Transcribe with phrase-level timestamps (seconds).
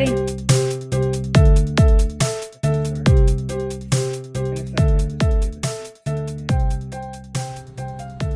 [0.00, 0.12] ready?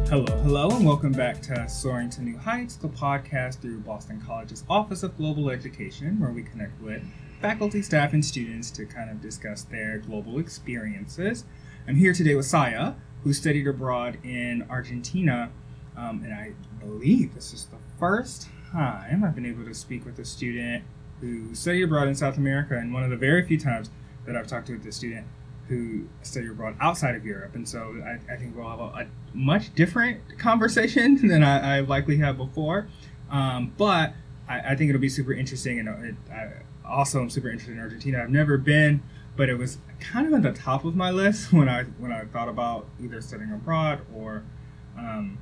[0.09, 4.65] Hello, hello, and welcome back to Soaring to New Heights, the podcast through Boston College's
[4.69, 7.03] Office of Global Education, where we connect with
[7.41, 11.45] faculty, staff, and students to kind of discuss their global experiences.
[11.89, 15.51] I'm here today with Saya, who studied abroad in Argentina,
[15.97, 20.19] um, and I believe this is the first time I've been able to speak with
[20.19, 20.85] a student
[21.25, 23.91] who studied abroad in South America, and one of the very few times
[24.27, 25.27] that I've talked to a student
[25.69, 27.55] who study abroad outside of Europe.
[27.55, 31.81] And so I, I think we'll have a, a, much different conversation than I, I
[31.81, 32.89] likely have before.
[33.31, 34.13] Um, but
[34.47, 35.79] I, I, think it'll be super interesting.
[35.79, 36.51] And it, I
[36.87, 38.23] also am super interested in Argentina.
[38.23, 39.03] I've never been,
[39.35, 42.27] but it was kind of at the top of my list when I when I
[42.27, 44.45] thought about either studying abroad or
[44.99, 45.39] um,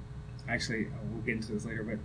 [0.49, 1.99] actually we'll get into this later, but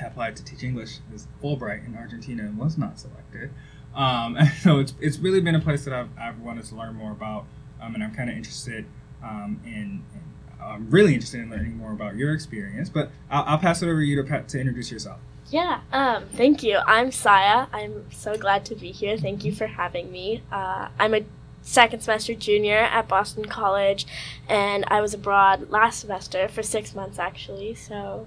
[0.00, 3.50] applied to teach English as Fulbright in Argentina and was not selected.
[3.94, 6.94] Um, and so it's, it's really been a place that I've, I've wanted to learn
[6.94, 7.44] more about,
[7.80, 8.84] um, and I'm kind of interested
[9.22, 10.28] um, in, in
[10.60, 12.88] I'm really interested in learning more about your experience.
[12.88, 15.18] But I'll, I'll pass it over to you to, to introduce yourself.
[15.50, 16.78] Yeah, um, thank you.
[16.86, 17.68] I'm Saya.
[17.72, 19.16] I'm so glad to be here.
[19.16, 20.42] Thank you for having me.
[20.52, 21.24] Uh, I'm a
[21.62, 24.06] second semester junior at Boston College,
[24.48, 27.74] and I was abroad last semester for six months actually.
[27.74, 28.26] So,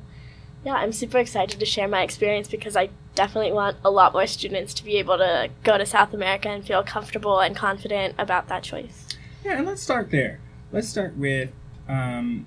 [0.63, 4.27] yeah, I'm super excited to share my experience because I definitely want a lot more
[4.27, 8.47] students to be able to go to South America and feel comfortable and confident about
[8.49, 9.07] that choice.
[9.43, 10.39] Yeah, and let's start there.
[10.71, 11.49] Let's start with
[11.87, 12.45] um,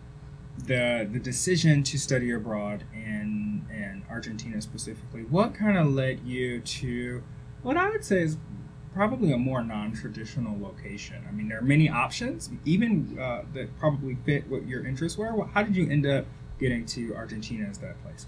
[0.59, 5.23] the the decision to study abroad in in Argentina specifically.
[5.23, 7.23] What kind of led you to
[7.63, 8.37] what I would say is
[8.95, 11.25] probably a more non-traditional location?
[11.29, 15.47] I mean, there are many options, even uh, that probably fit what your interests were.
[15.47, 16.27] How did you end up
[16.59, 18.27] getting to Argentina as that place?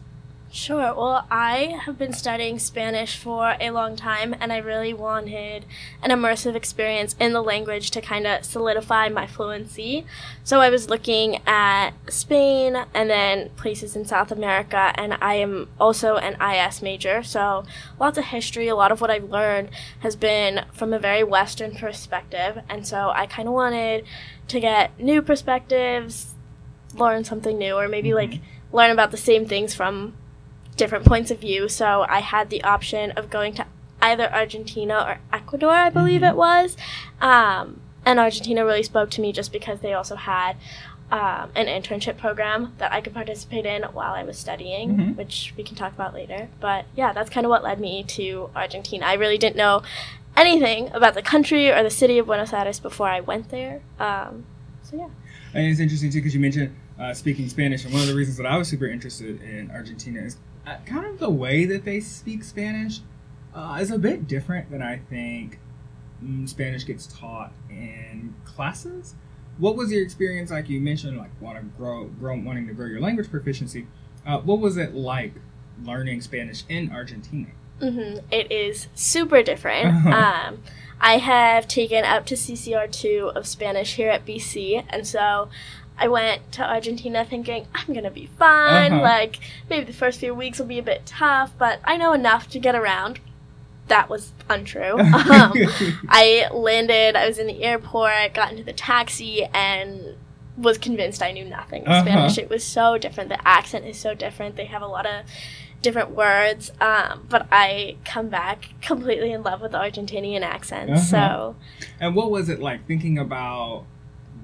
[0.48, 0.94] Sure.
[0.94, 5.66] Well, I have been studying Spanish for a long time, and I really wanted
[6.02, 10.06] an immersive experience in the language to kind of solidify my fluency.
[10.44, 15.68] So I was looking at Spain and then places in South America, and I am
[15.80, 17.64] also an IS major, so
[17.98, 18.68] lots of history.
[18.68, 19.70] A lot of what I've learned
[20.00, 24.04] has been from a very Western perspective, and so I kind of wanted
[24.48, 26.35] to get new perspectives,
[26.98, 28.32] learn something new, or maybe mm-hmm.
[28.32, 28.40] like
[28.72, 30.14] learn about the same things from
[30.76, 31.68] different points of view.
[31.68, 33.66] So I had the option of going to
[34.02, 36.30] either Argentina or Ecuador, I believe mm-hmm.
[36.30, 36.76] it was.
[37.20, 40.56] Um, and Argentina really spoke to me just because they also had
[41.10, 45.12] um, an internship program that I could participate in while I was studying, mm-hmm.
[45.12, 46.48] which we can talk about later.
[46.60, 49.06] But yeah, that's kind of what led me to Argentina.
[49.06, 49.82] I really didn't know
[50.36, 53.80] anything about the country or the city of Buenos Aires before I went there.
[53.98, 54.44] Um,
[54.86, 55.08] so yeah.
[55.54, 58.36] And it's interesting too because you mentioned uh, speaking Spanish, and one of the reasons
[58.36, 60.36] that I was super interested in Argentina is
[60.66, 63.00] uh, kind of the way that they speak Spanish
[63.54, 65.58] uh, is a bit different than I think
[66.22, 69.14] mm, Spanish gets taught in classes.
[69.58, 70.68] What was your experience like?
[70.68, 73.86] You mentioned like want to grow, grow, wanting to grow your language proficiency.
[74.26, 75.34] Uh, what was it like
[75.82, 77.50] learning Spanish in Argentina?
[77.80, 78.26] Mm-hmm.
[78.30, 80.06] It is super different.
[80.12, 80.62] um,
[81.00, 85.48] I have taken up to CCR two of Spanish here at BC, and so
[85.98, 88.92] I went to Argentina thinking I'm gonna be fine.
[88.92, 89.02] Uh-huh.
[89.02, 89.38] Like
[89.68, 92.58] maybe the first few weeks will be a bit tough, but I know enough to
[92.58, 93.20] get around.
[93.88, 94.98] That was untrue.
[94.98, 95.52] um,
[96.08, 97.14] I landed.
[97.14, 100.16] I was in the airport, got into the taxi, and
[100.56, 102.02] was convinced I knew nothing in uh-huh.
[102.02, 102.38] Spanish.
[102.38, 103.28] It was so different.
[103.28, 104.56] The accent is so different.
[104.56, 105.24] They have a lot of
[105.86, 106.72] different words.
[106.80, 110.90] Um, but I come back completely in love with the Argentinian accent.
[110.90, 111.00] Uh-huh.
[111.00, 111.56] So,
[112.00, 113.84] and what was it like thinking about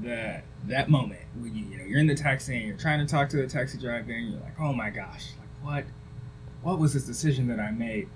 [0.00, 3.06] the that moment when you you know you're in the taxi and you're trying to
[3.10, 5.84] talk to the taxi driver and you're like, oh my gosh, like what
[6.62, 8.08] what was this decision that I made?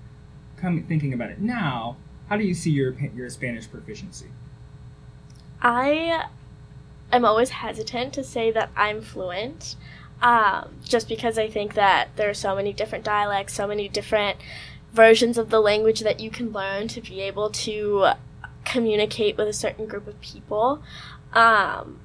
[0.55, 1.97] Come thinking about it now,
[2.29, 4.27] how do you see your your Spanish proficiency?
[5.61, 6.27] I
[7.11, 9.75] am always hesitant to say that I'm fluent,
[10.21, 14.37] um, just because I think that there are so many different dialects, so many different
[14.93, 18.09] versions of the language that you can learn to be able to
[18.65, 20.81] communicate with a certain group of people.
[21.33, 21.99] Um,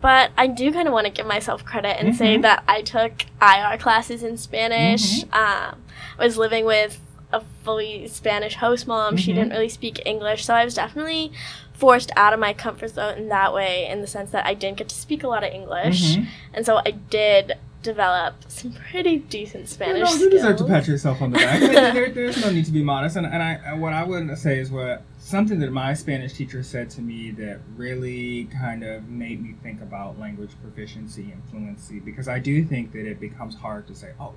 [0.00, 2.16] but I do kind of want to give myself credit and mm-hmm.
[2.16, 5.24] say that I took IR classes in Spanish.
[5.24, 5.34] Mm-hmm.
[5.34, 5.82] Um,
[6.18, 7.00] I was living with
[7.32, 9.14] a fully Spanish host mom.
[9.14, 9.16] Mm-hmm.
[9.18, 11.32] She didn't really speak English, so I was definitely
[11.72, 14.78] forced out of my comfort zone in that way, in the sense that I didn't
[14.78, 16.24] get to speak a lot of English, mm-hmm.
[16.54, 20.10] and so I did develop some pretty decent Spanish.
[20.10, 21.60] You, know, you deserve to pat yourself on the back.
[21.60, 24.70] there, there's no need to be modest, and, and I what I would say is
[24.70, 29.54] what something that my Spanish teacher said to me that really kind of made me
[29.62, 33.94] think about language proficiency and fluency because I do think that it becomes hard to
[33.94, 34.34] say, oh,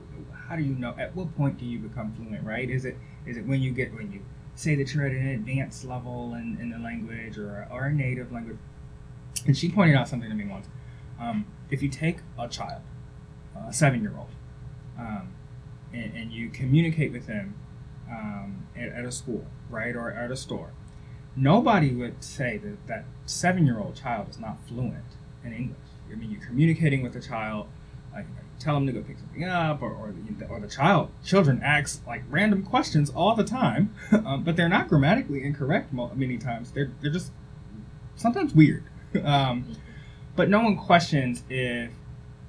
[0.48, 0.94] how do you know?
[1.00, 2.44] At what point do you become fluent?
[2.44, 2.70] Right?
[2.70, 4.22] Is it is it when you get when you
[4.56, 8.32] say that you're at an advanced level in, in the language or, or a native
[8.32, 8.58] language.
[9.48, 10.68] And she pointed out something to me once.
[11.20, 12.82] Um, if you take a child,
[13.68, 14.30] a seven year old,
[14.98, 15.34] um,
[15.92, 17.56] and, and, you communicate with them
[18.14, 20.72] um, at, at, a school, right, or at a store,
[21.36, 25.78] nobody would say that that seven year old child is not fluent in English.
[26.12, 27.68] I mean, you're communicating with a child,
[28.14, 28.26] like,
[28.60, 32.06] tell them to go pick something up, or, or, the, or the child, children ask
[32.06, 36.72] like random questions all the time, um, but they're not grammatically incorrect many times.
[36.72, 37.32] They're, they're just
[38.16, 38.84] sometimes weird.
[39.24, 39.76] Um,
[40.36, 41.92] but no one questions if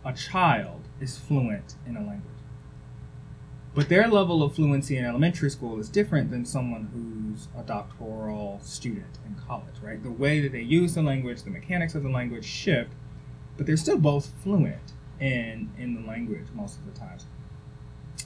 [0.02, 2.34] a child is fluent in a language.
[3.74, 8.60] But their level of fluency in elementary school is different than someone who's a doctoral
[8.62, 10.00] student in college, right?
[10.00, 12.90] The way that they use the language, the mechanics of the language shift,
[13.56, 17.26] but they're still both fluent in in the language most of the times.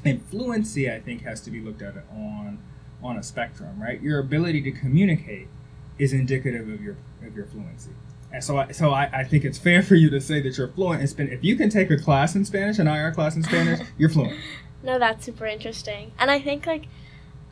[0.04, 2.58] And fluency, I think, has to be looked at on
[3.02, 4.00] on a spectrum, right?
[4.02, 5.48] Your ability to communicate
[5.98, 6.96] is indicative of your
[7.26, 7.92] of your fluency.
[8.30, 10.68] And so, I, so I, I think it's fair for you to say that you're
[10.68, 11.32] fluent in Spanish.
[11.32, 14.38] If you can take a class in Spanish, an IR class in Spanish, you're fluent.
[14.82, 16.12] No, that's super interesting.
[16.18, 16.86] And I think like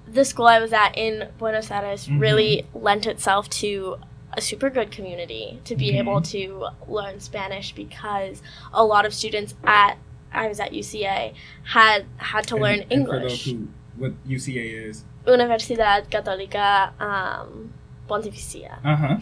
[0.06, 2.18] the school I was at in Buenos Aires mm-hmm.
[2.18, 3.96] really lent itself to
[4.32, 6.08] a super good community to be mm-hmm.
[6.08, 8.42] able to learn Spanish because
[8.72, 9.96] a lot of students at
[10.32, 11.34] I was at UCA
[11.64, 13.44] had had to and, learn and English.
[13.44, 15.04] Those who, what UCA is?
[15.26, 17.72] Universidad Católica um,
[18.08, 18.78] Pontificia.
[18.84, 19.16] Uh huh.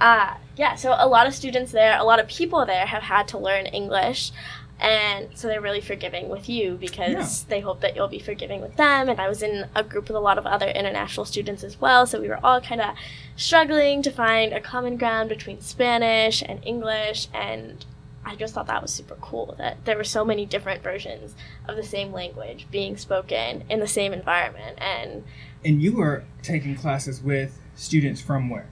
[0.00, 3.26] Uh, yeah, so a lot of students there, a lot of people there have had
[3.28, 4.30] to learn English
[4.80, 7.48] and so they're really forgiving with you because yeah.
[7.48, 9.08] they hope that you'll be forgiving with them.
[9.08, 12.06] And i was in a group with a lot of other international students as well.
[12.06, 12.94] So we were all kind of
[13.36, 17.28] struggling to find a common ground between spanish and english.
[17.34, 17.84] And
[18.24, 21.34] i just thought that was super cool that there were so many different versions
[21.66, 24.78] of the same language being spoken in the same environment.
[24.80, 25.24] And
[25.64, 28.68] and you were taking classes with students from where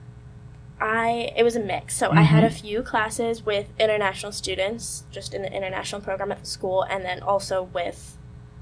[0.79, 1.95] I it was a mix.
[1.97, 2.19] So mm-hmm.
[2.19, 2.67] I had a mm-hmm.
[2.67, 7.21] few classes with international students, just in the international program at the school, and then
[7.21, 8.17] also with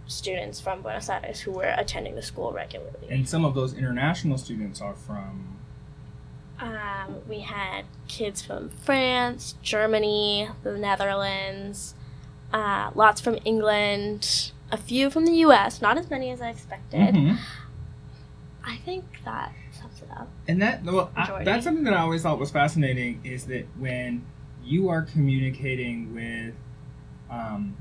[0.08, 3.08] students from Buenos Aires who were attending the school regularly.
[3.10, 5.58] And some of those international students are from.
[6.60, 11.96] Um, we had kids from France, Germany, the Netherlands,
[12.54, 15.82] uh, lots from England, a few from the U.S.
[15.82, 17.14] Not as many as I expected.
[17.16, 17.36] Mm-hmm.
[18.64, 19.54] I think that
[20.48, 24.26] and that well, I, that's something that I always thought was fascinating is that when
[24.64, 26.56] you are communicating with
[27.30, 27.78] um,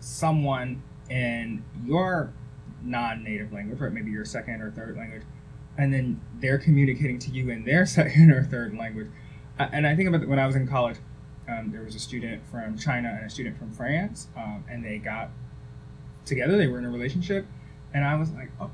[0.00, 2.32] someone in your
[2.82, 3.92] non-native language, right?
[3.92, 5.22] Maybe your second or third language,
[5.76, 9.08] and then they're communicating to you in their second or third language.
[9.58, 10.96] and I think about when I was in college,
[11.48, 14.98] um, there was a student from China and a student from France, um, and they
[14.98, 15.30] got
[16.24, 16.56] together.
[16.56, 17.46] They were in a relationship,
[17.92, 18.70] and I was like, oh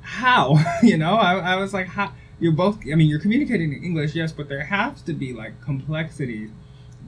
[0.00, 0.58] how?
[0.82, 2.12] you know, I, I was like, how?
[2.38, 5.60] You're both, I mean, you're communicating in English, yes, but there has to be like
[5.62, 6.50] complexities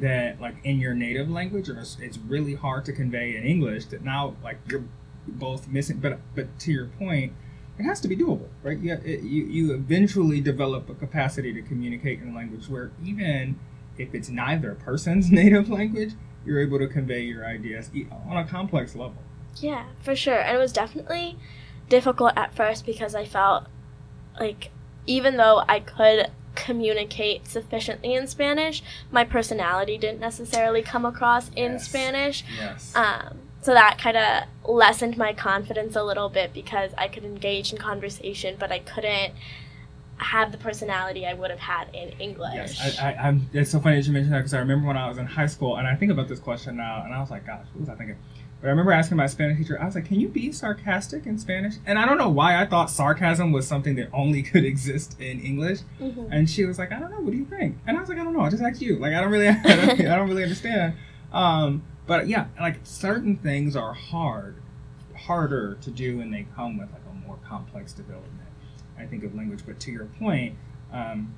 [0.00, 4.02] that, like, in your native language, or it's, really hard to convey in English that
[4.02, 4.84] now, like, you're
[5.26, 5.98] both missing.
[5.98, 7.32] But, but to your point,
[7.78, 8.78] it has to be doable, right?
[8.78, 13.58] You, it, you, you eventually develop a capacity to communicate in a language where even
[13.98, 16.12] if it's neither person's native language,
[16.44, 17.90] you're able to convey your ideas
[18.28, 19.18] on a complex level.
[19.56, 20.38] Yeah, for sure.
[20.38, 21.36] And it was definitely
[21.88, 23.64] difficult at first because I felt
[24.38, 24.70] like
[25.06, 31.72] even though I could communicate sufficiently in Spanish, my personality didn't necessarily come across in
[31.72, 31.88] yes.
[31.88, 32.44] Spanish.
[32.58, 32.94] Yes.
[32.94, 37.72] Um, so that kind of lessened my confidence a little bit because I could engage
[37.72, 39.34] in conversation, but I couldn't
[40.18, 42.54] have the personality I would have had in English.
[42.54, 45.08] Yes, I, I, It's so funny that you mentioned that because I remember when I
[45.08, 47.46] was in high school, and I think about this question now, and I was like,
[47.46, 48.16] gosh, what was I thinking?
[48.60, 51.38] But I remember asking my Spanish teacher, I was like, can you be sarcastic in
[51.38, 51.74] Spanish?
[51.86, 55.40] And I don't know why I thought sarcasm was something that only could exist in
[55.40, 55.80] English.
[56.00, 56.32] Mm-hmm.
[56.32, 57.78] And she was like, I don't know, what do you think?
[57.86, 58.96] And I was like, I don't know, I just asked you.
[58.96, 60.94] Like, I don't really, I don't, I don't really understand.
[61.32, 64.56] Um, but yeah, like certain things are hard,
[65.14, 68.48] harder to do and they come with like a more complex development,
[68.98, 69.60] I think, of language.
[69.64, 70.56] But to your point,
[70.92, 71.34] um,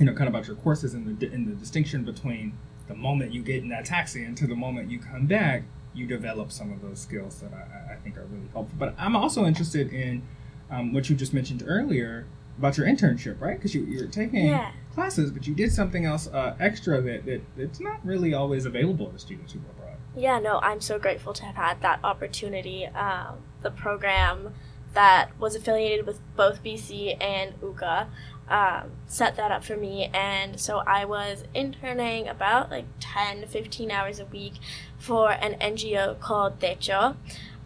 [0.00, 2.58] you know, kind of about your courses and the, and the distinction between
[2.88, 6.06] the moment you get in that taxi and to the moment you come back, you
[6.06, 8.76] develop some of those skills that I, I think are really helpful.
[8.78, 10.22] But I'm also interested in
[10.70, 12.26] um, what you just mentioned earlier
[12.58, 13.56] about your internship, right?
[13.56, 14.72] Because you, you're taking yeah.
[14.94, 19.10] classes, but you did something else uh, extra that, that that's not really always available
[19.10, 19.96] to students who go abroad.
[20.16, 22.86] Yeah, no, I'm so grateful to have had that opportunity.
[22.86, 24.54] Um, the program
[24.94, 28.08] that was affiliated with both BC and UCA
[28.48, 30.10] um, set that up for me.
[30.12, 34.54] And so I was interning about like 10 to 15 hours a week
[34.98, 37.16] for an NGO called Techo.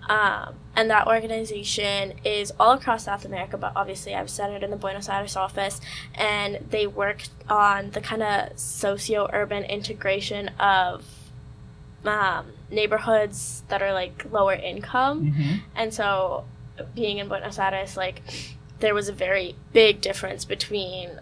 [0.09, 4.71] Um, and that organization is all across South America, but obviously I was centered in
[4.71, 5.80] the Buenos Aires office,
[6.14, 11.04] and they work on the kind of socio urban integration of
[12.04, 15.33] um, neighborhoods that are like lower income.
[15.33, 15.54] Mm-hmm.
[15.75, 16.45] And so,
[16.95, 18.23] being in Buenos Aires, like,
[18.80, 21.21] there was a very big difference between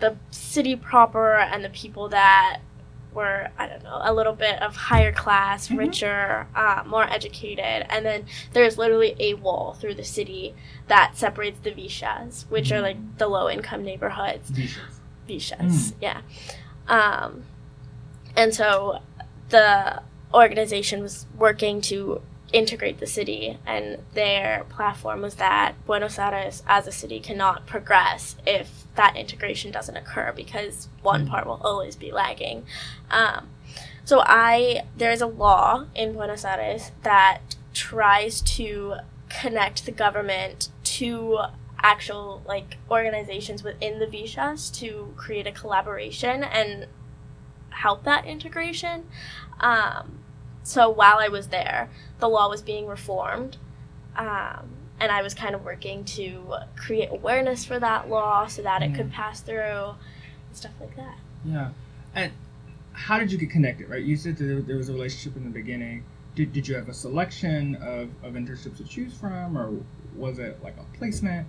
[0.00, 2.60] the city proper and the people that
[3.12, 5.78] were, I don't know, a little bit of higher class, Mhm.
[5.78, 7.84] richer, uh, more educated.
[7.88, 10.54] And then there's literally a wall through the city
[10.86, 14.50] that separates the Vishas, which are like the low income neighborhoods.
[14.50, 15.00] Vicious.
[15.28, 16.20] Vishas, yeah.
[16.88, 17.44] Um,
[18.36, 19.00] and so
[19.48, 26.62] the organization was working to integrate the city, and their platform was that Buenos Aires
[26.66, 31.96] as a city cannot progress if that integration doesn't occur because one part will always
[31.96, 32.64] be lagging.
[33.10, 33.48] Um,
[34.04, 38.96] so I there is a law in Buenos Aires that tries to
[39.28, 41.38] connect the government to
[41.82, 46.86] actual like organizations within the Vishas to create a collaboration and
[47.70, 49.06] help that integration.
[49.60, 50.19] Um,
[50.62, 51.88] so while I was there,
[52.18, 53.56] the law was being reformed,
[54.16, 54.68] um,
[55.00, 58.92] and I was kind of working to create awareness for that law so that it
[58.92, 58.96] Mm.
[58.96, 59.94] could pass through
[60.48, 61.16] and stuff like that.
[61.44, 61.70] Yeah.
[62.14, 62.32] And
[62.92, 64.02] how did you get connected, right?
[64.02, 66.04] You said that there, was a relationship in the beginning.
[66.34, 69.72] Did, did you have a selection of, of internships to choose from, or
[70.14, 71.46] was it like a placement?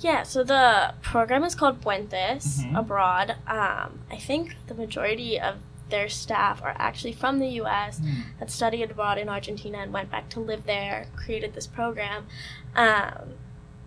[0.00, 2.76] Yeah, so the program is called Puentes Mhm.
[2.78, 3.36] abroad.
[3.46, 5.56] Um, I think the majority of
[5.90, 8.00] their staff are actually from the U.S.
[8.38, 12.26] had studied abroad in Argentina and went back to live there, created this program.
[12.74, 13.34] Um,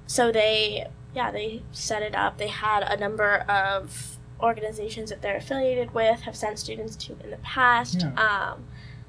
[0.06, 2.38] so they, yeah, they set it up.
[2.38, 7.32] They had a number of organizations that they're affiliated with, have sent students to in
[7.32, 8.01] the past.
[8.01, 8.13] Yeah.
[8.54, 8.66] Um,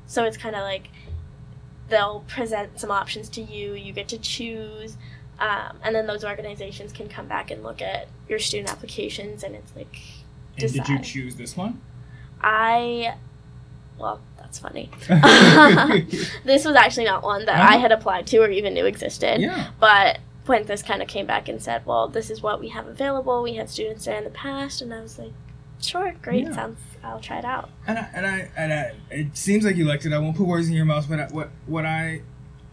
[0.06, 0.88] so it's kind of like
[1.88, 4.96] they'll present some options to you, you get to choose.
[5.38, 9.54] Um, and then those organizations can come back and look at your student applications, and
[9.54, 9.96] it's like
[10.58, 11.80] And did you choose this one?
[12.40, 13.14] I,
[13.98, 14.90] well, that's funny.
[16.44, 17.78] this was actually not one that I Uh-huh.
[17.80, 19.40] had applied to or even knew existed.
[19.40, 19.70] yeah.
[19.80, 23.42] But Puentes kind of came back and said, "Well, this is what we have available.
[23.42, 25.32] We had students there in the past," and I was like,
[25.80, 26.52] "Sure, great, Yeah.
[26.54, 26.78] sounds.
[27.04, 30.06] I'll try it out." And I, and I and I, it seems like you liked
[30.06, 30.12] it.
[30.14, 32.22] I won't put words in your mouth, but I, what what I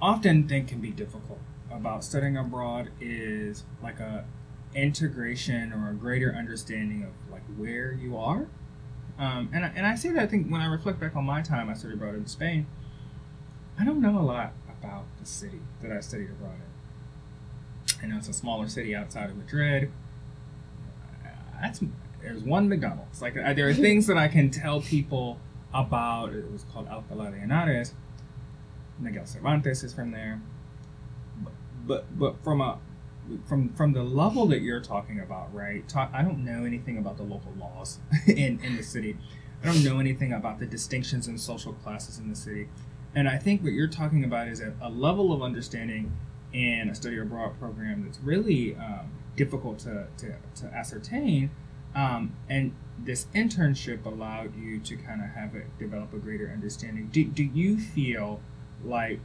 [0.02, 4.24] often think can be difficult about studying abroad is like a
[4.74, 8.48] integration or a greater understanding of like where you are.
[9.18, 11.42] Um, and I, and I say that I think when I reflect back on my
[11.42, 12.68] time I studied abroad in Spain,
[13.80, 18.04] I don't know a lot about the city that I studied abroad in.
[18.04, 19.92] I know it's a smaller city outside of Madrid.
[21.62, 21.82] That's
[22.22, 23.22] there's one McDonald's.
[23.22, 25.40] Like there are things that I can tell people
[25.74, 26.34] about.
[26.34, 27.94] It was called Alcalá de Henares.
[29.00, 30.42] Miguel Cervantes is from there.
[31.42, 31.54] But
[31.88, 32.80] but, but from a
[33.46, 35.88] from from the level that you're talking about, right?
[35.88, 39.18] Ta- I don't know anything about the local laws in in the city.
[39.64, 42.68] I don't know anything about the distinctions in social classes in the city.
[43.16, 46.12] And I think what you're talking about is a, a level of understanding
[46.54, 51.50] in a study abroad program that's really um, difficult to, to, to ascertain.
[51.96, 57.10] Um, and this internship allowed you to kind of have it develop a greater understanding.
[57.12, 58.42] Do, do you feel
[58.84, 59.20] like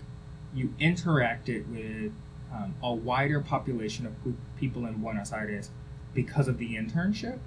[0.55, 2.13] you interacted with
[2.53, 4.13] um, a wider population of
[4.57, 5.71] people in Buenos Aires
[6.15, 7.39] because of the internship?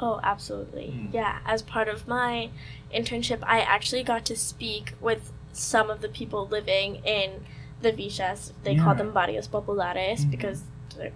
[0.00, 0.94] Oh, absolutely.
[0.96, 1.14] Mm.
[1.14, 2.50] Yeah, as part of my
[2.94, 7.44] internship, I actually got to speak with some of the people living in
[7.82, 8.52] the Vishas.
[8.64, 8.84] They Yeah.
[8.84, 10.30] call them barrios populares Mhm.
[10.30, 10.64] because
[10.96, 11.12] they're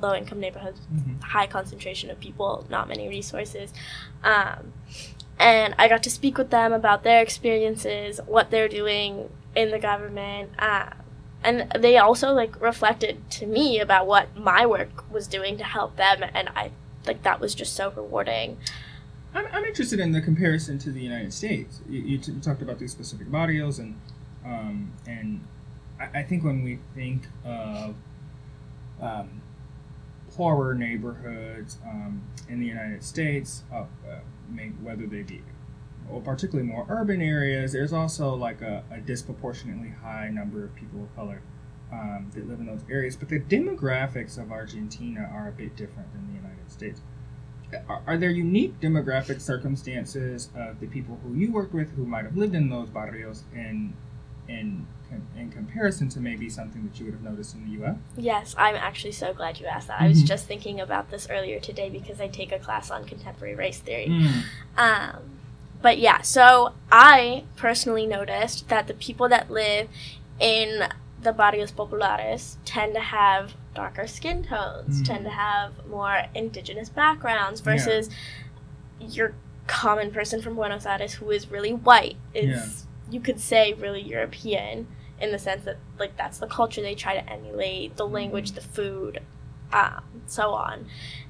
[0.00, 1.20] low income neighborhoods, Mm-hmm.
[1.20, 3.72] high concentration of people, not many resources.
[4.22, 4.72] Um,
[5.38, 9.78] and I got to speak with them about their experiences, what they're doing in the
[9.78, 10.50] government.
[10.58, 10.90] Uh,
[11.44, 15.96] and they also like reflected to me about what my work was doing to help
[15.96, 16.72] them and I
[17.06, 18.56] like that was just so rewarding.
[19.34, 21.80] I'm, I'm interested in the comparison to the United States.
[21.88, 24.00] You, you, t- you talked about these specific barrios, and
[24.44, 25.44] um, and
[26.00, 27.96] I, I think when we think of
[29.00, 29.42] um,
[30.30, 34.20] poorer neighborhoods um, in the United States, uh, uh,
[34.82, 35.42] whether they be
[36.10, 41.02] or particularly more urban areas, there's also like a, a disproportionately high number of people
[41.02, 41.40] of color
[41.92, 43.16] um, that live in those areas.
[43.16, 47.00] But the demographics of Argentina are a bit different than the United States
[47.88, 52.24] are, are there unique demographic circumstances of the people who you work with who might
[52.24, 53.94] have lived in those barrios in
[54.48, 54.86] in
[55.36, 57.96] in comparison to maybe something that you would have noticed in the U.S.
[58.16, 60.00] Yes, I'm actually so glad you asked that.
[60.00, 60.26] I was Mhm.
[60.26, 64.08] just thinking about this earlier today because I take a class on contemporary race theory.
[64.08, 64.42] Mm.
[64.76, 65.22] Um,
[65.84, 69.86] but yeah, so I personally noticed that the people that live
[70.40, 70.88] in
[71.22, 75.06] the barrios populares tend to have darker skin tones, Mm.
[75.06, 78.08] tend to have more indigenous backgrounds versus
[78.98, 79.34] your
[79.66, 84.86] common person from Buenos Aires who is really white is you could say really European
[85.20, 88.60] in the sense that like that's the culture they try to emulate, the language, the
[88.60, 89.20] food,
[89.74, 90.86] um, so on.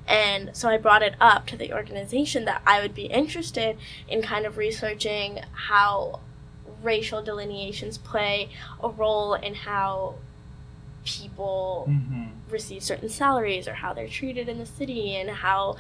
[0.07, 4.21] And so I brought it up to the organization that I would be interested in
[4.23, 6.21] kind of researching how
[6.83, 8.51] racial delineations play
[8.83, 10.17] a role in how
[11.05, 12.25] people Mm-hmm.
[12.51, 15.77] receive certain salaries or how they're treated in the city and how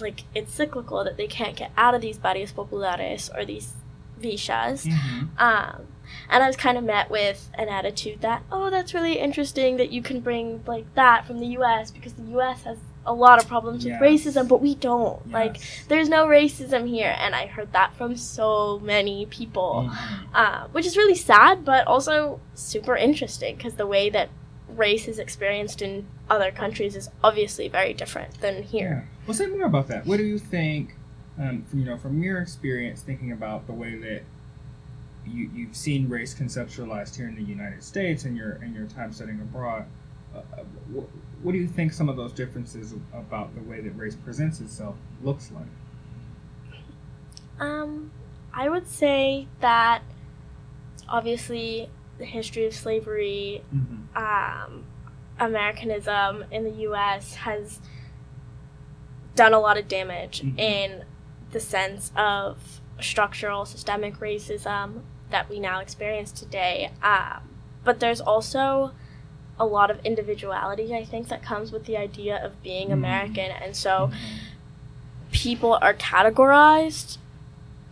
[0.00, 3.74] like it's cyclical that they can't get out of these barrios populares or these
[4.18, 5.26] villas Mm-hmm.
[5.38, 5.86] um,
[6.28, 9.90] and I was kind of met with an attitude that, oh, that's really interesting that
[9.90, 11.90] you can bring like that from the U.S.
[11.90, 12.62] because the U.S.
[12.64, 14.00] has a lot of problems Yes.
[14.00, 15.28] with racism, but we don't.
[15.30, 15.56] Like,
[15.88, 20.18] there's no racism here, and I heard that from so many people, Mhm.
[20.32, 24.28] uh, which is really sad, but also super interesting because the way that
[24.68, 29.04] race is experienced in other countries is obviously very different than here.
[29.08, 29.16] Yeah.
[29.26, 30.06] Well, say more about that.
[30.06, 30.94] What do you think?
[31.38, 34.22] Um, from, you know, from your experience, thinking about the way that
[35.26, 39.12] you you've seen race conceptualized here in the United States and your and your time
[39.12, 39.86] studying abroad.
[40.34, 40.40] Uh,
[40.90, 41.06] what,
[41.42, 44.96] what do you think some of those differences about the way that race presents itself
[45.22, 45.66] looks like?
[47.60, 48.10] Um,
[48.52, 50.02] I would say that
[51.08, 54.16] obviously the history of slavery Mm-hmm.
[54.16, 54.84] um,
[55.38, 57.34] Americanism in the U.S.
[57.34, 57.80] has
[59.34, 60.58] done a lot of damage Mhm.
[60.58, 61.04] in
[61.50, 65.00] the sense of structural systemic racism
[65.32, 66.90] that we now experience today.
[67.02, 67.40] Um,
[67.84, 68.92] but there's also
[69.58, 72.92] a lot of individuality, I think, that comes with the idea of being Mhm.
[72.94, 73.50] American.
[73.50, 74.36] And so Mm-hmm.
[75.30, 77.18] people are categorized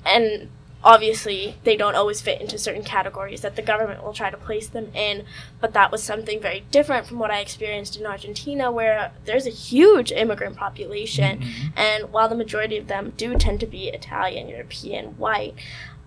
[0.04, 0.48] and
[0.82, 4.66] obviously they don't always fit into certain categories that the government will try to place
[4.68, 5.24] them in
[5.60, 9.50] but that was something very different from what i experienced in argentina where there's a
[9.50, 11.72] huge immigrant population Mhm.
[11.76, 15.54] and while the majority of them do tend to be italian european white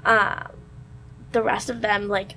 [0.05, 0.47] um,
[1.33, 2.35] the rest of them like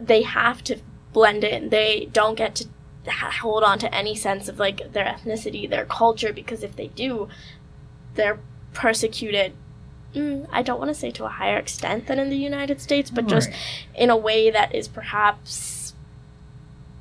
[0.00, 0.78] they have to
[1.12, 1.70] blend in.
[1.70, 2.68] They don't get to
[3.10, 7.26] hold on to any sense of like their ethnicity their culture because if they do
[8.16, 8.38] they're
[8.74, 9.54] persecuted
[10.14, 13.08] mm, i don't want to say to a higher extent than in the united states
[13.08, 13.48] but just
[13.94, 15.78] in a way that is perhaps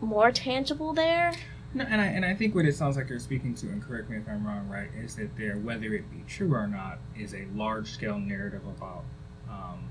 [0.02, 1.34] more tangible there.
[1.74, 4.10] No, and I and I think what it sounds like you're speaking to, and correct
[4.10, 7.34] me if I'm wrong, right, is that there, whether it be true or not, is
[7.34, 9.04] a large scale narrative about
[9.50, 9.90] um,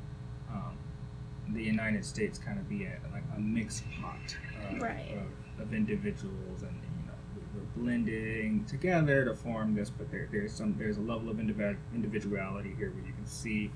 [1.53, 4.37] the United States kind of be a, like a mixed pot
[4.71, 5.17] of, Right.
[5.59, 10.29] of, of individuals, and you know we- we're blending together to form this, but there,
[10.31, 13.71] there's some there's a level of individ- individuality here where you can see,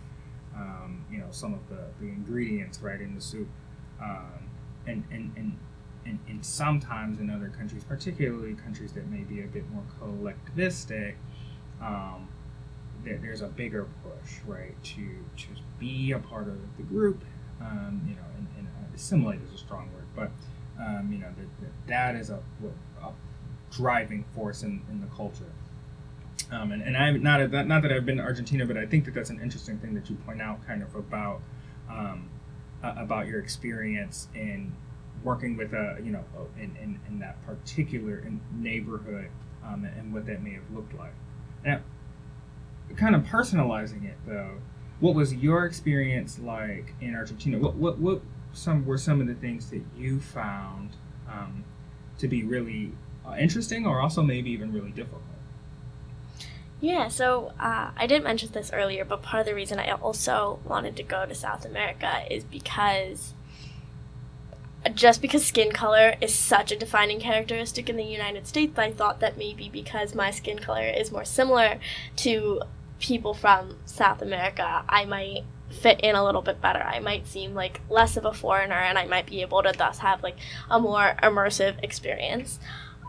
[0.55, 3.49] um, you know, some of the, the ingredients right in the soup,
[4.03, 4.49] um,
[4.87, 5.57] and and and
[6.07, 11.15] and, and sometimes in other countries, particularly countries that may be a bit more collectivistic,
[11.81, 12.27] um,
[13.05, 15.47] there, there's a bigger push, right, to to
[15.79, 17.23] be a part of the group.
[17.61, 20.31] Um, you know, and, and uh, assimilate is a strong word, but
[20.83, 21.29] um, you know
[21.61, 22.41] that, that is a,
[23.03, 23.11] a
[23.71, 25.53] driving force in, in the culture.
[26.51, 29.05] Um, and, and I'm not that not that I've been to Argentina, but I think
[29.05, 31.41] that that's an interesting thing that you point out, kind of about
[31.91, 32.29] um,
[32.83, 34.73] about your experience in
[35.23, 36.25] working with a you know
[36.57, 39.29] in, in, in that particular neighborhood
[39.65, 41.13] um, and what that may have looked like.
[41.65, 41.81] Now,
[42.97, 44.55] kind of personalizing it though,
[45.01, 47.59] what was your experience like in Argentina?
[47.59, 48.21] What what what
[48.53, 50.91] some were some of the things that you found
[51.29, 51.65] um,
[52.19, 52.93] to be really
[53.27, 55.23] uh, interesting, or also maybe even really difficult?
[56.81, 60.61] Yeah, so uh, I didn't mention this earlier, but part of the reason I also
[60.65, 63.35] wanted to go to South America is because
[64.95, 69.21] just because skin color is such a defining characteristic in the United States, I thought
[69.21, 71.79] that maybe because my skin color is more similar
[72.17, 72.63] to
[73.01, 76.81] people from South America, I might fit in a little bit better.
[76.83, 79.99] I might seem like less of a foreigner and I might be able to thus
[79.99, 80.37] have like
[80.69, 82.59] a more immersive experience.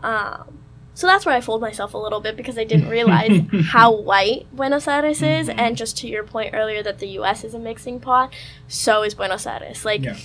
[0.02, 0.58] Um,
[0.94, 4.46] so that's where I fooled myself a little bit because I didn't realize how white
[4.54, 5.48] Buenos Aires is.
[5.48, 5.54] Mhm.
[5.58, 8.32] And just to your point earlier that the US is a mixing pot,
[8.68, 9.84] so is Buenos Aires.
[9.84, 10.16] Like, Yeah.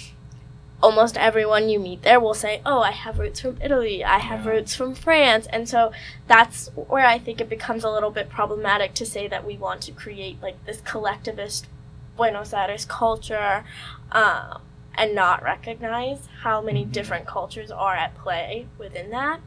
[0.81, 4.45] Almost everyone you meet there will say, Oh, I have roots from Italy, I have
[4.45, 4.51] Yeah.
[4.51, 5.47] roots from France.
[5.47, 5.91] And so
[6.27, 9.81] that's where I think it becomes a little bit problematic to say that we want
[9.83, 11.67] to create like this collectivist
[12.15, 13.63] Buenos Aires culture.
[14.11, 14.61] Um,
[14.99, 16.91] and not recognize how many Mhm.
[16.91, 19.39] different cultures are at play within that.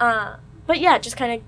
[0.00, 1.42] Uh, but yeah, just kind of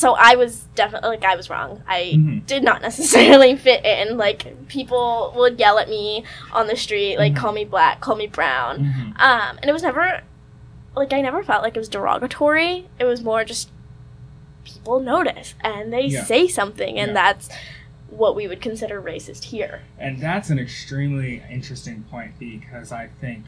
[0.00, 1.82] so I was definitely like I was wrong.
[1.86, 2.46] I Mhm.
[2.46, 4.16] did not necessarily fit in.
[4.16, 7.36] Like people would yell at me on the street, like Mhm.
[7.36, 8.78] call me black, call me brown.
[8.78, 9.20] Mhm.
[9.20, 10.22] Um, and it was never
[10.96, 12.88] like I never felt like it was derogatory.
[12.98, 13.70] It was more just
[14.64, 16.24] people notice and they Yeah.
[16.24, 17.14] say something, and Yeah.
[17.14, 17.48] that's
[18.08, 19.82] what we would consider racist here.
[19.98, 23.44] And that's an extremely interesting point because I think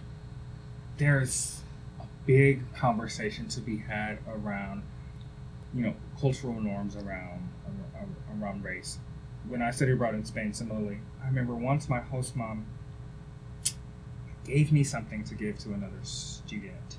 [0.99, 1.61] there's
[2.01, 4.83] a big conversation to be had around,
[5.75, 7.49] you know, cultural norms around
[8.41, 8.99] around, race.
[9.47, 12.67] When I studied abroad in Spain, similarly, I remember once my host mom
[14.45, 16.99] gave me something to give to another student,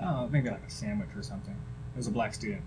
[0.00, 1.54] uh, maybe like a sandwich or something.
[1.94, 2.62] It was a black student.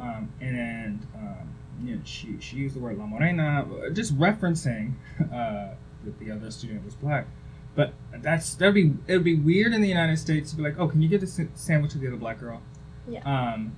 [0.00, 5.74] Um, and um, you know, she, she used the word La Morena, just referencing uh,
[6.04, 7.26] that the other student was black.
[7.74, 10.78] But that's that'd be it would be weird in the United States to be like,
[10.78, 12.60] oh, can you get a sa- sandwich to the other black girl?
[13.08, 13.20] Yeah.
[13.24, 13.76] Um,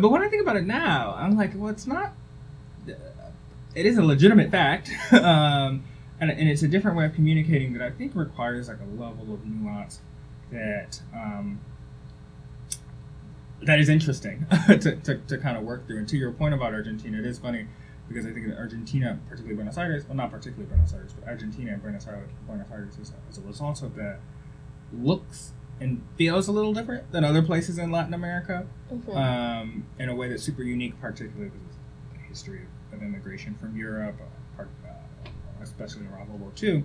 [0.00, 2.12] but when I think about it now, I'm like, well, it's not.
[3.74, 5.84] It is a legitimate fact, um,
[6.20, 9.34] and, and it's a different way of communicating that I think requires like a level
[9.34, 10.00] of nuance
[10.52, 11.60] that um,
[13.62, 15.98] that is interesting to, to, to kind of work through.
[15.98, 17.66] And to your point about Argentina, it is funny
[18.08, 21.72] because I think that Argentina, particularly Buenos Aires, well, not particularly Buenos Aires, but Argentina
[21.72, 24.18] and Buenos Aires, Buenos Aires is, as a result of that,
[24.92, 25.52] looks
[25.84, 29.16] and feels a little different than other places in Latin America Mhm.
[29.16, 31.76] um, in a way that's super unique, particularly because
[32.12, 35.28] the history of, of immigration from Europe, uh, part, uh,
[35.62, 36.84] especially around World War II.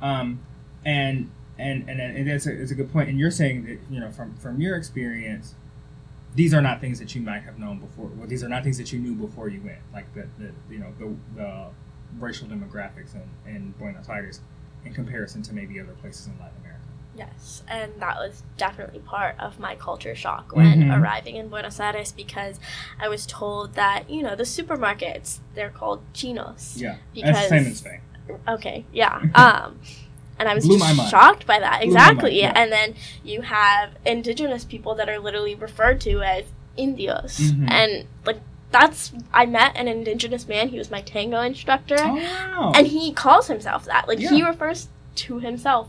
[0.00, 0.40] Um,
[0.84, 3.10] and and and, and that's a, it's a good point.
[3.10, 5.54] And you're saying that you know from from your experience,
[6.34, 8.06] these are not things that you might have known before.
[8.16, 10.78] Well, these are not things that you knew before you went, like the, the you
[10.78, 11.66] know the, the
[12.18, 14.40] racial demographics in, in Buenos Aires
[14.86, 16.79] in comparison to maybe other places in Latin America.
[17.20, 20.98] Yes, and that was definitely part of my culture shock when Mhm.
[21.00, 22.58] arriving in Buenos Aires because
[22.98, 26.76] I was told that, you know, the supermarkets, they're called chinos.
[26.78, 28.00] Yeah, Because- that's the same in Spain.
[28.48, 29.20] Okay, yeah.
[29.34, 29.80] Um,
[30.38, 31.80] and I was Blew just shocked by that.
[31.82, 32.40] Blew Exactly.
[32.40, 32.52] yeah.
[32.56, 36.44] And then you have indigenous people that are literally referred to as
[36.78, 37.36] indios.
[37.38, 37.70] Mhm.
[37.70, 40.68] And, like, that's, I met an indigenous man.
[40.68, 41.96] He was my tango instructor.
[42.00, 42.72] Oh wow!
[42.74, 44.08] And he calls himself that.
[44.08, 45.88] Like, he refers to himself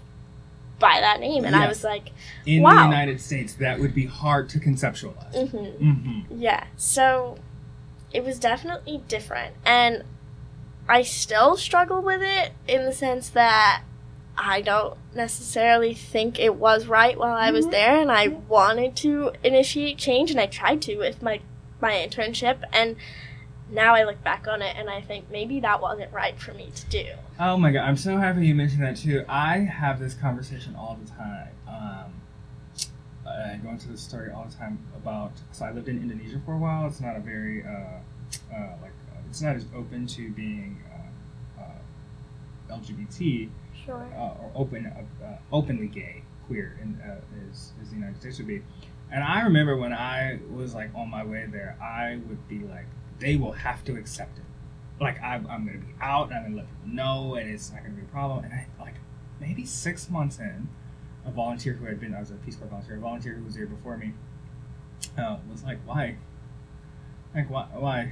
[0.81, 1.45] by that name.
[1.45, 1.63] And Yeah.
[1.63, 2.09] I was like,
[2.45, 2.71] in Wow.
[2.75, 5.33] the United States, that would be hard to conceptualize.
[5.33, 5.57] mm-hmm.
[5.91, 6.41] Mm-hmm.
[6.41, 7.37] Yeah, so
[8.11, 9.55] it was definitely different.
[9.65, 10.03] And
[10.89, 13.83] I still struggle with it in the sense that
[14.37, 17.71] I don't necessarily think it was right while I was Mhm.
[17.71, 21.39] there and I wanted to initiate change and I tried to with my
[21.79, 22.95] my internship and
[23.71, 26.69] now I look back on it and I think maybe that wasn't right for me
[26.75, 27.05] to do.
[27.39, 29.23] Oh my god, I'm so happy you mentioned that too.
[29.27, 31.49] I have this conversation all the time.
[31.67, 32.13] Um,
[33.27, 35.31] I go into this story all the time about.
[35.51, 36.85] So I lived in Indonesia for a while.
[36.87, 37.67] It's not a very uh,
[38.53, 40.81] uh, like uh, it's not as open to being
[41.57, 43.49] uh, uh, LGBT
[43.85, 44.05] Sure.
[44.15, 47.15] uh, or open uh, uh, openly gay queer in, uh,
[47.49, 48.61] as, as the United States would be.
[49.11, 52.85] And I remember when I was like on my way there, I would be like,
[53.21, 54.43] they will have to accept it.
[54.99, 57.71] Like I, I'm going to be out, and I'm to let people know, and it's
[57.71, 58.43] not to be a problem.
[58.43, 58.95] And I like
[59.39, 60.67] maybe six months in,
[61.25, 63.55] a volunteer who had been, I was a Peace Corps volunteer, a volunteer who was
[63.55, 64.13] there before me,
[65.17, 66.17] uh, was like, why?
[67.33, 67.67] Like why?
[67.73, 68.11] Why?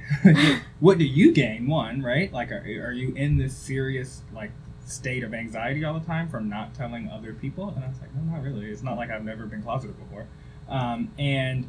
[0.80, 1.66] what do you gain?
[1.66, 2.32] One, right?
[2.32, 4.50] Like, are, are you in this serious like
[4.86, 7.68] state of anxiety all the time from not telling other people?
[7.68, 8.70] And I was like, no, not really.
[8.70, 10.26] It's not like I've never been closeted before.
[10.68, 11.68] Um, and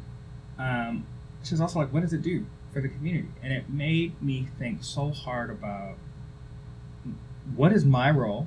[0.58, 1.06] um,
[1.44, 3.28] she was also like, what does it do for the community?
[3.42, 5.96] And it made me think so hard about
[7.54, 8.46] what is my role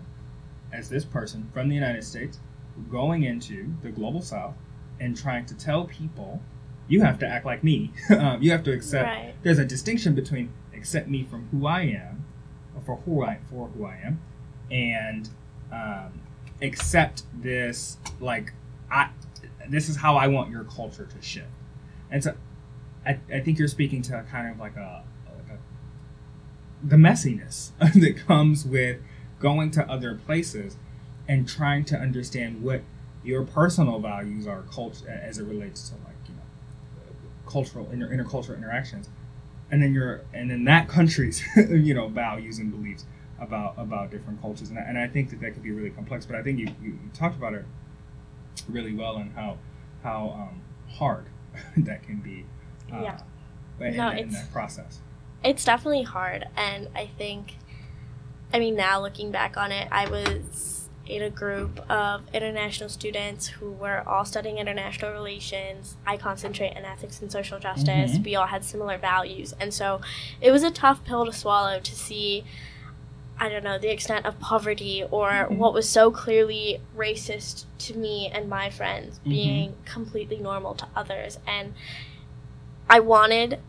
[0.71, 2.39] as this person from the United States
[2.89, 4.55] going into the global south
[4.99, 6.41] and trying to tell people
[6.87, 7.91] you have to act like me.
[8.09, 9.33] um, you have to accept Right.
[9.43, 12.25] there's a distinction between accept me from who I am,
[12.75, 14.21] or for who I for who I am,
[14.69, 15.29] and
[15.71, 16.21] um,
[16.61, 18.53] accept this like
[18.91, 19.09] I
[19.67, 21.47] this is how I want your culture to shift.
[22.11, 22.35] And so
[23.05, 25.59] I, I think you're speaking to kind of like a, like a
[26.85, 28.97] the messiness that comes with
[29.39, 30.77] going to other places
[31.27, 32.81] and trying to understand what
[33.23, 37.11] your personal values are cult- as it relates to like you know
[37.49, 39.09] cultural inter- intercultural interactions.
[39.71, 43.05] And then your and then that country's you know values and beliefs
[43.39, 44.69] about about different cultures.
[44.69, 46.67] And I, and I think that that could be really complex but I think you,
[46.81, 47.65] you, you talked about it
[48.69, 49.57] really well and how
[50.03, 50.61] how um,
[50.93, 51.25] hard
[51.77, 52.45] that can be
[52.93, 53.19] uh, Yeah.
[53.79, 54.99] in, No, in it's- that process
[55.43, 57.55] it's definitely hard and i think
[58.53, 63.45] i mean now looking back on it i was in a group of international students
[63.47, 65.97] who were all studying international relations.
[66.03, 68.17] I concentrate in ethics and social justice.
[68.17, 68.25] Mhm.
[68.25, 69.53] We all had similar values.
[69.59, 70.01] And so
[70.41, 72.43] it was a tough pill to swallow to see,
[73.39, 75.57] I don't know, the extent of poverty or Mhm.
[75.57, 79.29] what was so clearly racist to me and my friends Mhm.
[79.29, 81.37] being completely normal to others.
[81.45, 81.75] And
[82.95, 83.59] I wanted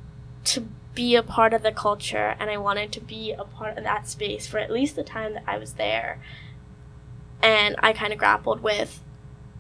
[0.45, 3.83] to be a part of the culture and I wanted to be a part of
[3.83, 6.21] that space for at least the time that I was there.
[7.43, 9.01] And I kind of grappled with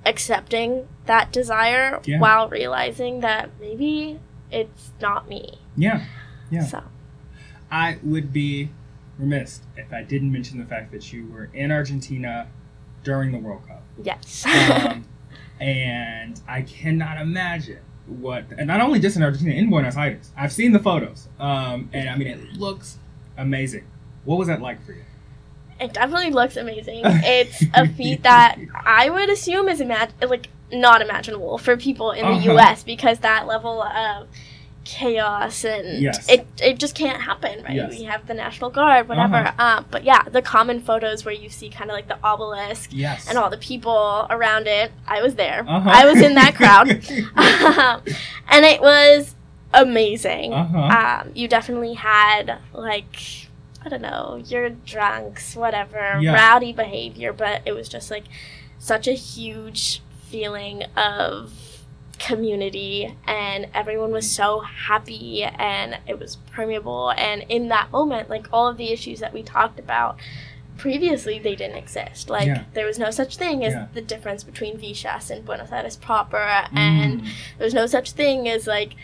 [0.05, 2.20] accepting that desire Yeah.
[2.20, 4.20] while realizing that maybe
[4.52, 5.59] it's not me.
[5.76, 6.05] Yeah.
[6.48, 6.62] Yeah.
[6.62, 6.85] So,
[7.68, 8.70] I would be
[9.18, 12.46] remiss if I didn't mention the fact that you were in Argentina
[13.02, 13.83] during the World Cup.
[14.00, 14.46] yes.
[14.46, 15.09] Um,
[15.61, 20.31] and I cannot imagine what, and not only just in Argentina, in Buenos Aires.
[20.37, 21.29] I've seen the photos.
[21.40, 22.99] Um, and I mean, it looks
[23.37, 23.85] amazing.
[24.25, 25.03] What was that like for you?
[25.81, 27.03] It definitely looks amazing.
[27.05, 32.25] It's a feat that I would assume is imag- like not imaginable for people in
[32.25, 32.53] the Uh-huh.
[32.53, 32.83] U.S.
[32.83, 34.27] because that level of
[34.87, 36.29] chaos and Yes.
[36.29, 37.75] it it just can't happen, right?
[37.75, 37.90] Yes.
[37.90, 39.35] We have the National Guard, whatever.
[39.49, 39.79] Uh-huh.
[39.79, 43.29] Um, but yeah, the common photos where you see kind of like the obelisk Yes.
[43.29, 44.92] and all the people around it.
[45.09, 45.64] I was there.
[45.68, 45.90] Uh-huh.
[45.92, 46.88] I was in that crowd,
[47.37, 48.03] um,
[48.49, 49.35] and it was
[49.75, 50.53] amazing.
[50.55, 51.22] uh-huh.
[51.27, 53.16] Um, you definitely had like
[53.85, 56.35] I don't know, your drunks, whatever, Yeah.
[56.35, 58.25] rowdy behavior, but it was just like
[58.79, 61.53] such a huge feeling of
[62.18, 68.46] community and everyone was so happy and it was permeable and in that moment like
[68.52, 70.16] all of the issues that we talked about
[70.79, 72.64] previously they didn't exist like Yeah.
[72.74, 73.87] there was no such thing as Yeah.
[73.94, 76.38] the difference between Vicious and Buenos Aires proper
[76.72, 77.29] and Mm.
[77.59, 78.94] there's no such thing as like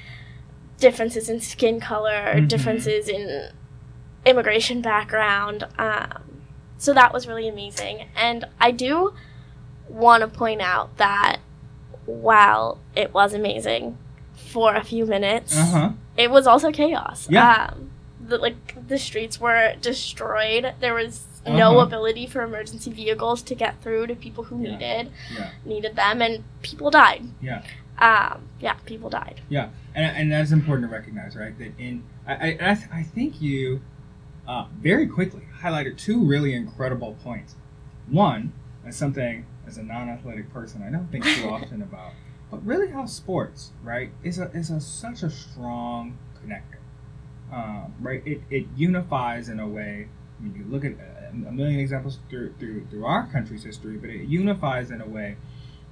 [0.79, 2.49] differences in skin color, Mhm.
[2.49, 3.51] differences in
[4.27, 5.65] immigration background.
[5.79, 6.43] Um,
[6.77, 8.09] so that was really amazing.
[8.17, 9.15] And I do
[9.89, 11.39] want to point out that
[12.07, 13.97] while it was amazing
[14.35, 15.91] for a few minutes, Uh-huh.
[16.17, 17.29] it was also chaos.
[17.31, 17.71] Yeah.
[17.73, 17.91] Um,
[18.25, 20.75] the, like the streets were destroyed.
[20.81, 21.87] There was no Uh-huh.
[21.87, 24.71] ability for emergency vehicles to get through to people who Yeah.
[24.73, 25.51] needed Yeah.
[25.65, 27.25] needed them, and people died.
[27.41, 27.63] Yeah.
[27.99, 29.41] Um, yeah, people died.
[29.49, 31.57] Yeah, and, and that's important to recognize, right?
[31.59, 33.81] That in I I, I, think you
[34.49, 37.55] uh, very quickly highlighted two really incredible points.
[38.09, 38.53] One,
[38.87, 42.13] as something as a non-athletic person I don't think too often about,
[42.51, 46.81] but really how sports, right, is a is a such a strong connector,
[47.53, 48.23] um, right?
[48.27, 50.09] It, it unifies in a way.
[50.39, 53.97] I mean, you look at a, a million examples through, through through our country's history,
[53.97, 55.37] but it unifies in a way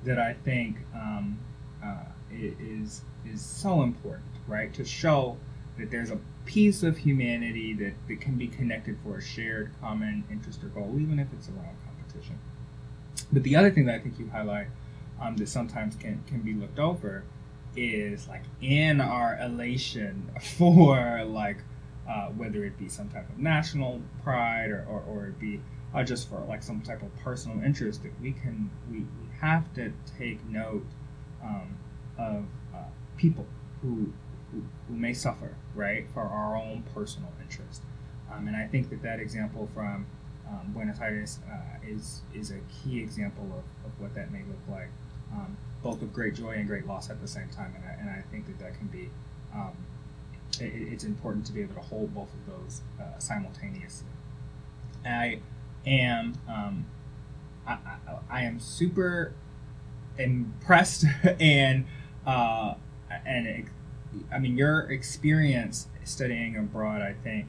[0.04, 1.38] that I think um,
[1.85, 4.72] uh, is is so important, right?
[4.74, 5.37] To show
[5.78, 10.24] that there's a piece of humanity that, that can be connected for a shared common
[10.30, 12.38] interest or goal, even if it's around competition.
[13.32, 14.68] But the other thing that I think you highlight
[15.20, 17.24] um, that sometimes can can be looked over
[17.76, 21.58] is like in our elation for like
[22.08, 25.60] uh, whether it be some type of national pride or, or, or it be
[25.94, 29.72] uh, just for like some type of personal interest that we can we, we have
[29.74, 30.84] to take note
[31.42, 31.76] um,
[32.18, 32.78] of uh,
[33.16, 33.46] people
[33.82, 34.12] who,
[34.52, 37.82] who who may suffer right for our own personal interest.
[38.32, 40.06] Um, and I think that that example from
[40.50, 44.60] um, Buenos Aires uh, is is a key example of, of what that may look
[44.68, 44.90] like
[45.32, 48.10] um, both with great joy and great loss at the same time and I, and
[48.10, 49.10] I think that that can be
[49.54, 49.76] um,
[50.60, 54.08] it, it's important to be able to hold both of those uh, simultaneously.
[55.04, 55.40] I
[55.86, 56.86] am um,
[57.66, 57.98] I, I,
[58.30, 59.32] I am super
[60.18, 61.04] impressed
[61.40, 61.86] and
[62.26, 62.74] uh,
[63.24, 63.66] and
[64.32, 67.46] I mean your experience studying abroad I think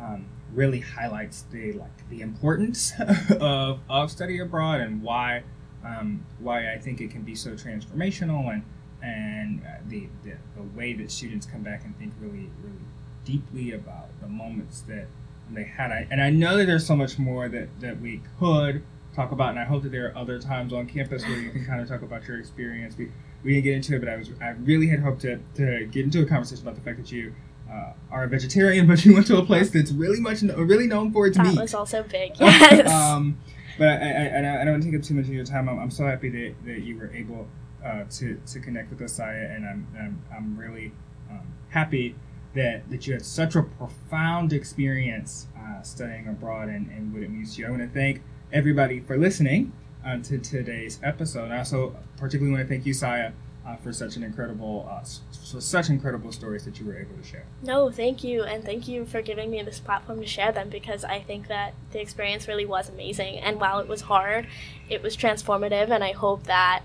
[0.00, 2.92] um, really highlights the like the importance
[3.40, 5.42] of, of study abroad and why
[5.84, 8.62] um, why I think it can be so transformational and
[9.02, 12.84] and uh, the, the the way that students come back and think really really
[13.24, 15.06] deeply about the moments that
[15.50, 15.90] they had.
[15.90, 18.82] I, and I know that there's so much more that that we could
[19.14, 21.66] talk about and I hope that there are other times on campus where you can
[21.66, 22.96] kind of talk about your experience.
[22.96, 23.10] We
[23.42, 26.04] we didn't get into it but I was I really had hoped to, to get
[26.04, 27.34] into a conversation about the fact that you
[27.72, 31.12] uh, are a vegetarian but you went to a place that's really much really known
[31.12, 32.32] for its That meat was also big.
[32.40, 32.90] Yes.
[32.90, 33.38] um,
[33.78, 35.68] but I, I, I, I don't want to take up too much of your time.
[35.68, 37.48] I'm, I'm so happy that, that you were able
[37.84, 40.92] uh, to, to connect with us, Saya, and I'm, I'm, I'm really
[41.30, 42.14] um, happy
[42.54, 47.30] that, that you had such a profound experience uh, studying abroad and, and what it
[47.30, 47.66] means to you.
[47.66, 49.72] I want to thank everybody for listening
[50.04, 51.50] uh, to today's episode.
[51.50, 53.32] I also particularly want to thank you, Saya,
[53.66, 55.04] uh, for such an incredible, uh,
[55.50, 57.44] for such incredible stories that you were able to share.
[57.62, 61.04] No, thank you, and thank you for giving me this platform to share them because
[61.04, 63.38] I think that the experience really was amazing.
[63.38, 64.46] And while it was hard,
[64.88, 66.82] it was transformative, and I hope that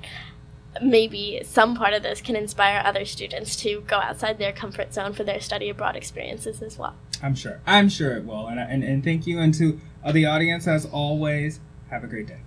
[0.82, 5.14] maybe some part of this can inspire other students to go outside their comfort zone
[5.14, 6.96] for their study abroad experiences as well.
[7.24, 7.60] I'm sure.
[7.66, 8.48] I'm sure it will.
[8.48, 9.40] And, and, and thank you.
[9.40, 9.80] And to
[10.12, 11.60] the audience, as always,
[11.90, 12.42] have a great day.